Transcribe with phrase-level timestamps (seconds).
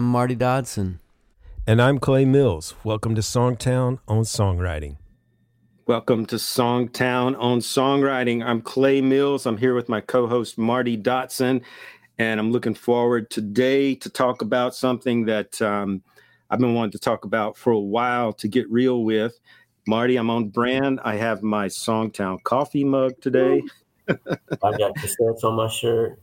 [0.00, 0.98] I'm Marty Dodson.
[1.66, 2.74] And I'm Clay Mills.
[2.84, 4.96] Welcome to Songtown on Songwriting.
[5.86, 8.42] Welcome to Songtown on Songwriting.
[8.42, 9.44] I'm Clay Mills.
[9.44, 11.60] I'm here with my co host, Marty Dodson.
[12.18, 16.02] And I'm looking forward today to talk about something that um,
[16.48, 19.38] I've been wanting to talk about for a while to get real with.
[19.86, 21.00] Marty, I'm on brand.
[21.04, 23.62] I have my Songtown coffee mug today.
[24.08, 26.18] I've got cassettes on my shirt.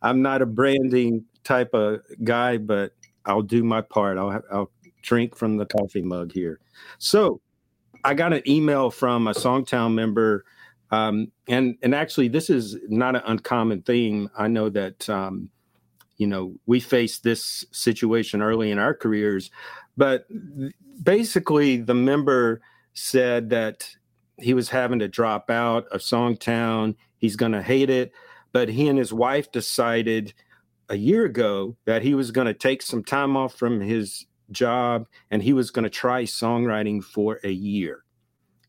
[0.00, 2.92] I'm not a branding type of guy, but
[3.24, 4.18] I'll do my part.
[4.18, 4.70] I'll I'll
[5.02, 6.60] drink from the coffee mug here.
[6.98, 7.40] So,
[8.04, 10.44] I got an email from a Songtown member,
[10.90, 14.30] um, and and actually, this is not an uncommon theme.
[14.36, 15.50] I know that um,
[16.16, 19.50] you know we faced this situation early in our careers,
[19.96, 20.26] but
[21.02, 22.60] basically, the member
[22.94, 23.88] said that
[24.38, 26.96] he was having to drop out of Songtown.
[27.18, 28.12] He's going to hate it
[28.54, 30.32] but he and his wife decided
[30.88, 35.06] a year ago that he was going to take some time off from his job
[35.30, 38.04] and he was going to try songwriting for a year.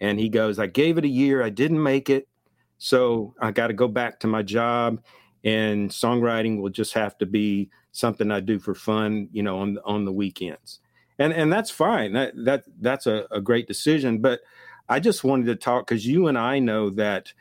[0.00, 2.28] And he goes, I gave it a year, I didn't make it.
[2.78, 5.00] So I got to go back to my job
[5.44, 9.78] and songwriting will just have to be something I do for fun, you know, on
[9.84, 10.80] on the weekends.
[11.18, 12.12] And and that's fine.
[12.12, 14.20] That that that's a, a great decision.
[14.20, 14.40] But
[14.88, 17.32] I just wanted to talk because you and I know that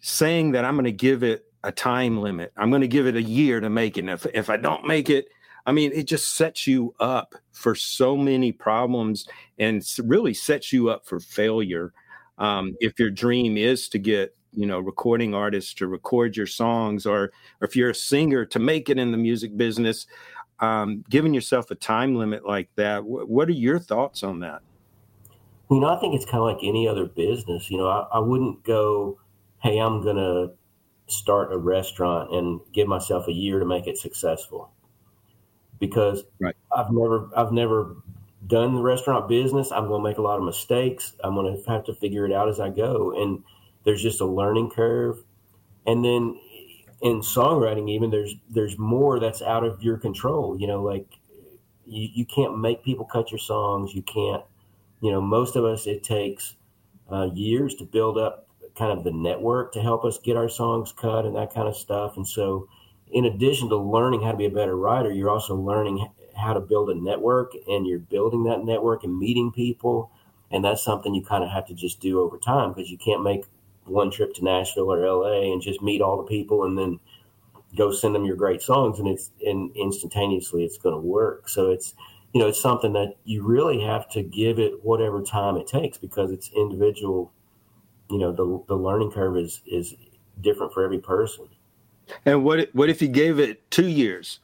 [0.00, 2.52] saying that I'm going to give it a time limit.
[2.56, 4.02] I'm going to give it a year to make it.
[4.02, 5.26] And if, if I don't make it,
[5.66, 9.26] I mean, it just sets you up for so many problems
[9.58, 11.92] and really sets you up for failure.
[12.38, 17.04] Um, if your dream is to get, you know, recording artists to record your songs,
[17.04, 20.06] or, or if you're a singer to make it in the music business,
[20.60, 24.62] um, giving yourself a time limit like that, wh- what are your thoughts on that?
[25.68, 27.70] You know, I think it's kind of like any other business.
[27.70, 29.18] You know, I, I wouldn't go,
[29.62, 30.52] hey, I'm going to
[31.06, 34.70] start a restaurant and give myself a year to make it successful
[35.78, 36.56] because right.
[36.76, 37.96] I've never I've never
[38.46, 39.72] done the restaurant business.
[39.72, 41.14] I'm going to make a lot of mistakes.
[41.24, 43.42] I'm going to have to figure it out as I go and
[43.84, 45.22] there's just a learning curve.
[45.86, 46.38] And then
[47.02, 51.06] in songwriting even there's there's more that's out of your control, you know, like
[51.84, 53.94] you, you can't make people cut your songs.
[53.94, 54.42] You can't,
[55.00, 56.56] you know, most of us it takes
[57.10, 58.45] uh, years to build up
[58.76, 61.76] kind of the network to help us get our songs cut and that kind of
[61.76, 62.16] stuff.
[62.16, 62.68] And so,
[63.12, 66.06] in addition to learning how to be a better writer, you're also learning
[66.36, 70.10] how to build a network and you're building that network and meeting people.
[70.50, 73.22] And that's something you kind of have to just do over time because you can't
[73.22, 73.44] make
[73.84, 77.00] one trip to Nashville or LA and just meet all the people and then
[77.76, 81.48] go send them your great songs and it's and instantaneously it's going to work.
[81.48, 81.94] So it's
[82.32, 85.98] you know it's something that you really have to give it whatever time it takes
[85.98, 87.32] because it's individual
[88.10, 89.94] you know the the learning curve is is
[90.40, 91.48] different for every person.
[92.24, 94.40] And what what if you gave it two years,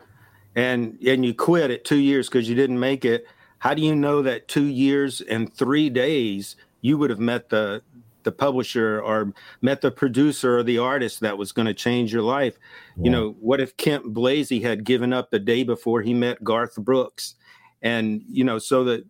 [0.55, 3.27] and and you quit at two years because you didn't make it?
[3.59, 7.83] How do you know that two years and three days you would have met the
[8.25, 12.23] the publisher or met the producer or the artist that was going to change your
[12.23, 12.59] life?
[12.97, 13.05] Yeah.
[13.05, 16.77] You know, what if Kent Blazy had given up the day before he met Garth
[16.77, 17.37] Brooks?
[17.83, 19.05] And you know, so that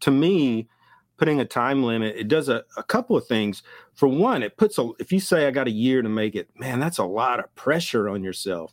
[0.00, 0.68] to me,
[1.16, 3.62] putting a time limit, it does a, a couple of things.
[3.94, 6.48] For one, it puts a if you say I got a year to make it,
[6.56, 8.72] man, that's a lot of pressure on yourself.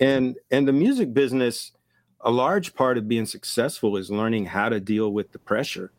[0.00, 1.72] And and the music business,
[2.20, 5.92] a large part of being successful is learning how to deal with the pressure.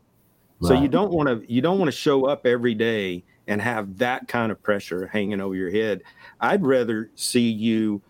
[0.60, 0.68] Right.
[0.68, 3.98] So you don't want to you don't want to show up every day and have
[3.98, 6.02] that kind of pressure hanging over your head.
[6.40, 8.00] I'd rather see you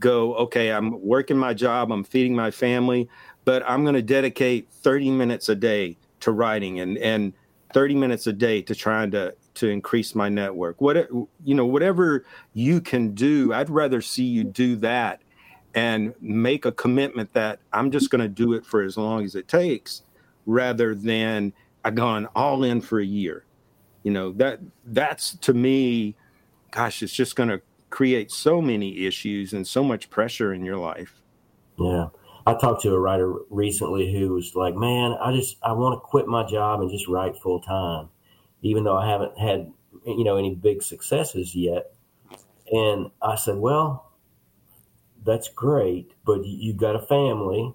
[0.00, 3.08] go, okay, I'm working my job, I'm feeding my family,
[3.44, 7.32] but I'm going to dedicate 30 minutes a day to writing and and
[7.74, 10.80] 30 minutes a day to trying to to increase my network.
[10.80, 10.96] What
[11.44, 12.24] you know whatever
[12.54, 15.20] you can do i'd rather see you do that
[15.74, 19.34] and make a commitment that i'm just going to do it for as long as
[19.34, 20.02] it takes
[20.46, 21.52] rather than
[21.84, 23.44] i gone all in for a year.
[24.02, 26.14] You know that that's to me
[26.70, 30.76] gosh it's just going to create so many issues and so much pressure in your
[30.76, 31.20] life.
[31.78, 32.08] Yeah
[32.48, 36.00] I talked to a writer recently who was like, "Man, I just I want to
[36.00, 38.08] quit my job and just write full time,
[38.62, 39.70] even though I haven't had
[40.06, 41.92] you know any big successes yet."
[42.72, 44.12] And I said, "Well,
[45.24, 47.74] that's great, but you've got a family,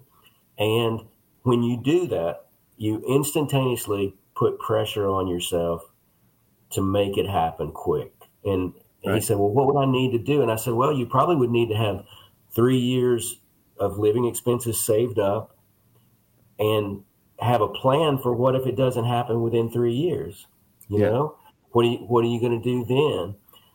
[0.58, 1.02] and
[1.42, 5.88] when you do that, you instantaneously put pressure on yourself
[6.70, 8.12] to make it happen quick."
[8.44, 8.74] And,
[9.04, 9.14] and right.
[9.14, 11.36] he said, "Well, what would I need to do?" And I said, "Well, you probably
[11.36, 12.04] would need to have
[12.50, 13.38] three years."
[13.78, 15.56] Of living expenses saved up
[16.58, 17.02] and
[17.40, 20.46] have a plan for what if it doesn't happen within three years
[20.88, 21.10] you yeah.
[21.10, 21.36] know
[21.72, 23.34] what are you what are you going to do then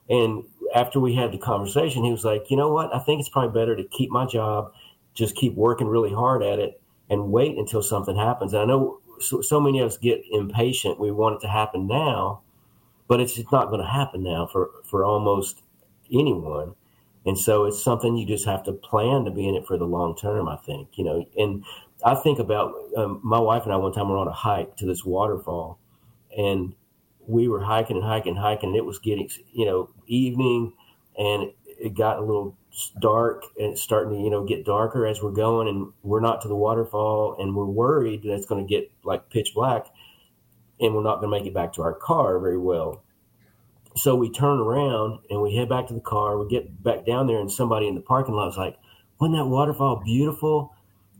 [0.09, 0.43] and
[0.75, 3.51] after we had the conversation he was like you know what i think it's probably
[3.59, 4.71] better to keep my job
[5.13, 8.53] just keep working really hard at it and wait until something happens.
[8.53, 10.99] And I know so, so many of us get impatient.
[10.99, 12.41] We want it to happen now,
[13.07, 15.61] but it's just not going to happen now for, for almost
[16.11, 16.75] anyone.
[17.25, 19.85] And so it's something you just have to plan to be in it for the
[19.85, 21.25] long term, I think, you know.
[21.37, 21.63] And
[22.03, 24.85] I think about um, my wife and I one time were on a hike to
[24.85, 25.79] this waterfall
[26.37, 26.73] and
[27.27, 30.73] we were hiking and hiking and hiking and it was getting, you know, evening
[31.17, 32.57] and it got a little
[32.99, 36.41] dark and it's starting to, you know, get darker as we're going and we're not
[36.41, 39.87] to the waterfall and we're worried that it's going to get like pitch black
[40.79, 43.03] and we're not going to make it back to our car very well.
[43.99, 46.37] So we turn around and we head back to the car.
[46.37, 48.77] We get back down there, and somebody in the parking lot is like,
[49.19, 50.73] "Wasn't that waterfall beautiful?"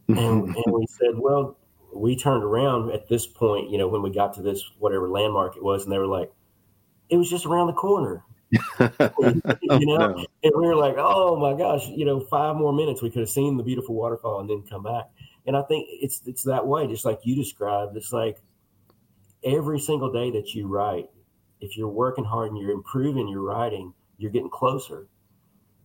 [0.07, 1.57] And, and we said, "Well,
[1.93, 5.57] we turned around at this point, you know, when we got to this whatever landmark
[5.57, 6.31] it was, and they were like,
[7.09, 10.25] it was just around the corner." you know, oh, no.
[10.43, 13.29] and we were like, "Oh my gosh!" You know, five more minutes, we could have
[13.29, 15.09] seen the beautiful waterfall and then come back.
[15.45, 17.97] And I think it's it's that way, just like you described.
[17.97, 18.37] It's like
[19.43, 21.09] every single day that you write,
[21.61, 25.07] if you're working hard and you're improving your writing, you're getting closer.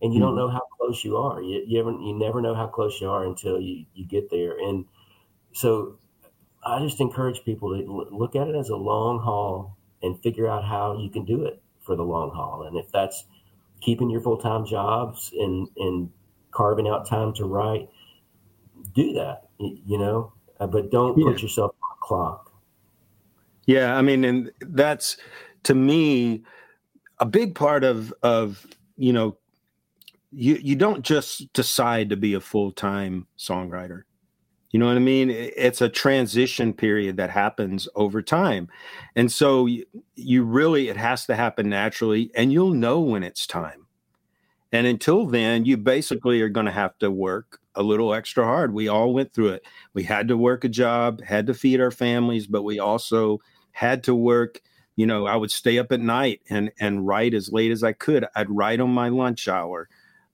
[0.01, 0.27] And you mm-hmm.
[0.27, 1.41] don't know how close you are.
[1.41, 4.57] You, you, ever, you never know how close you are until you, you get there.
[4.59, 4.85] And
[5.53, 5.97] so
[6.65, 10.65] I just encourage people to look at it as a long haul and figure out
[10.65, 12.63] how you can do it for the long haul.
[12.67, 13.25] And if that's
[13.81, 16.09] keeping your full time jobs and, and
[16.51, 17.89] carving out time to write,
[18.93, 21.25] do that, you know, uh, but don't yeah.
[21.25, 22.51] put yourself on a clock.
[23.65, 23.95] Yeah.
[23.97, 25.17] I mean, and that's,
[25.65, 26.43] to me
[27.19, 28.65] a big part of of
[28.97, 29.37] you know
[30.31, 34.03] you you don't just decide to be a full-time songwriter.
[34.71, 35.29] You know what i mean?
[35.29, 38.67] It's a transition period that happens over time.
[39.15, 39.85] And so you,
[40.15, 43.87] you really it has to happen naturally and you'll know when it's time.
[44.73, 48.73] And until then you basically are going to have to work a little extra hard.
[48.73, 49.65] We all went through it.
[49.93, 53.39] We had to work a job had to feed our families but we also
[53.71, 54.61] had to work
[54.95, 57.91] you know i would stay up at night and and write as late as i
[57.91, 58.25] could.
[58.35, 59.89] I'd write on my lunch hour.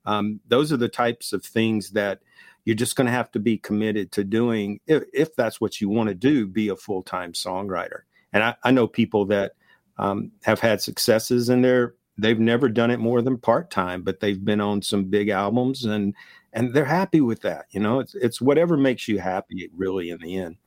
[0.05, 2.21] Um, those are the types of things that
[2.65, 5.89] you're just going to have to be committed to doing if, if that's what you
[5.89, 8.01] want to do be a full-time songwriter.
[8.33, 9.53] And i, I know people that
[9.97, 14.43] um, have had successes and they're they've never done it more than part-time but they've
[14.43, 16.13] been on some big albums and
[16.53, 17.99] and they're happy with that you know?
[17.99, 20.57] It's it's whatever makes you happy really in the end.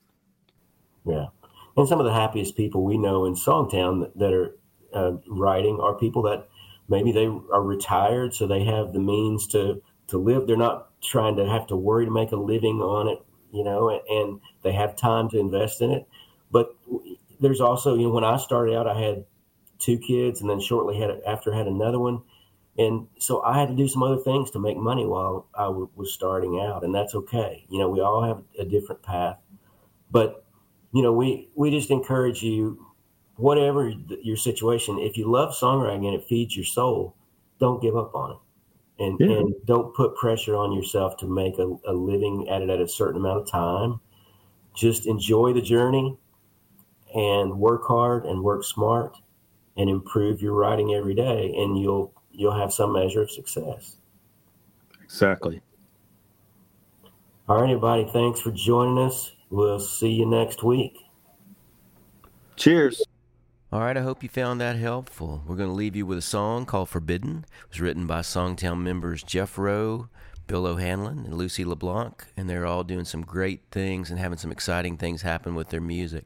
[1.06, 1.26] Yeah
[1.76, 4.56] and some of the happiest people we know in Songtown that, are
[4.92, 6.48] uh, writing are people that
[6.88, 10.46] maybe they are retired, so they have the means to to live.
[10.46, 13.18] They're not trying to have to worry to make a living on it,
[13.52, 16.06] you know, and, and they have time to invest in it.
[16.50, 16.74] But
[17.40, 19.24] there's also, you know, when I started out, I had
[19.78, 22.22] two kids, and then shortly had after had another one,
[22.78, 25.90] and so I had to do some other things to make money while I w-
[25.96, 27.66] was starting out, and that's okay.
[27.68, 29.38] You know, we all have a different path,
[30.10, 30.43] but
[30.94, 32.86] you know, we we just encourage you,
[33.34, 33.92] whatever
[34.22, 37.16] your situation, if you love songwriting and it feeds your soul,
[37.58, 39.38] don't give up on it, and yeah.
[39.38, 42.86] and don't put pressure on yourself to make a, a living at it at a
[42.86, 43.98] certain amount of time.
[44.72, 46.16] Just enjoy the journey,
[47.12, 49.16] and work hard and work smart,
[49.76, 53.96] and improve your writing every day, and you'll you'll have some measure of success.
[55.02, 55.60] Exactly.
[57.48, 58.08] All right, everybody.
[58.12, 59.32] Thanks for joining us.
[59.54, 60.98] We'll see you next week.
[62.56, 63.04] Cheers.
[63.70, 65.44] All right, I hope you found that helpful.
[65.46, 67.46] We're going to leave you with a song called Forbidden.
[67.62, 70.08] It was written by Songtown members Jeff Rowe,
[70.48, 74.50] Bill O'Hanlon, and Lucy LeBlanc, and they're all doing some great things and having some
[74.50, 76.24] exciting things happen with their music.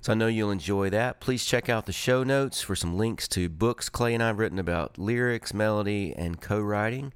[0.00, 1.18] So I know you'll enjoy that.
[1.18, 4.38] Please check out the show notes for some links to books Clay and I have
[4.38, 7.12] written about lyrics, melody, and co writing.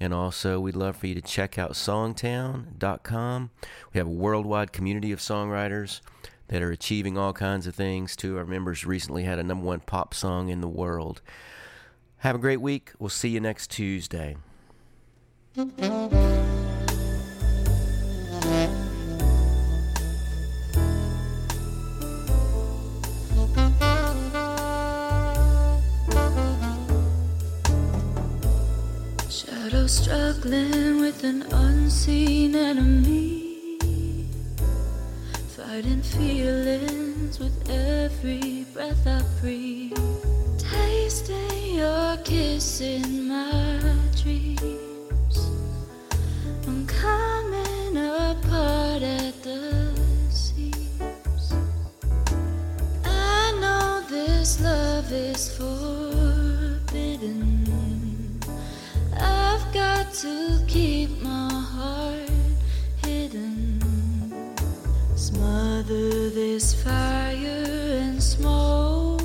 [0.00, 3.50] And also, we'd love for you to check out songtown.com.
[3.92, 6.00] We have a worldwide community of songwriters
[6.48, 8.36] that are achieving all kinds of things, too.
[8.36, 11.22] Our members recently had a number one pop song in the world.
[12.18, 12.92] Have a great week.
[12.98, 14.36] We'll see you next Tuesday.
[29.88, 33.78] Struggling with an unseen enemy,
[35.56, 39.96] fighting feelings with every breath I breathe,
[40.58, 43.80] tasting your kiss in my
[44.20, 45.36] dreams.
[46.66, 49.94] I'm coming apart at the
[50.28, 51.54] seams.
[53.04, 57.51] I know this love is forbidden
[60.20, 62.28] to keep my heart
[63.02, 63.80] hidden.
[65.16, 69.20] Smother this fire and smoke.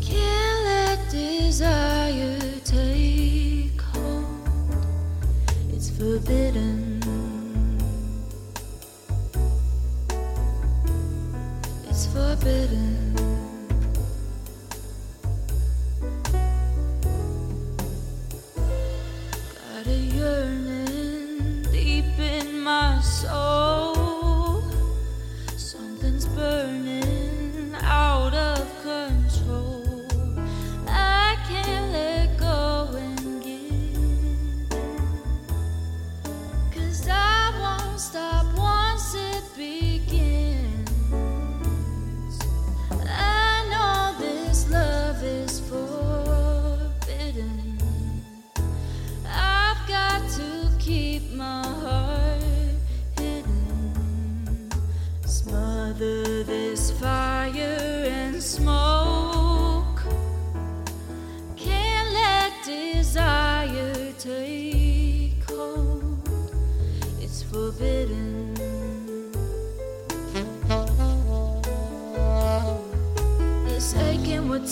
[0.00, 4.24] Can't let desire take hold.
[5.74, 7.02] It's forbidden.
[11.90, 13.11] It's forbidden.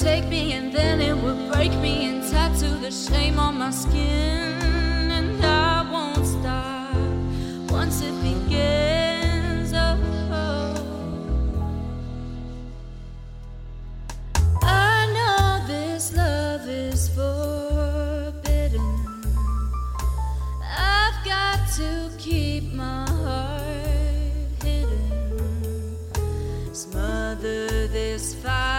[0.01, 4.57] Take me and then it would break me and tattoo the shame on my skin.
[5.13, 6.97] And I won't stop
[7.71, 9.75] once it begins.
[9.75, 9.99] Oh,
[10.33, 10.75] oh.
[14.63, 18.81] I know this love is forbidden.
[20.65, 25.95] I've got to keep my heart hidden.
[26.73, 28.70] Smother this fire